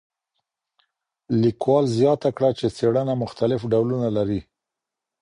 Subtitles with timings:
[1.41, 4.41] لیکوال زیاته کړه چي څېړنه مختلف ډولونه لري.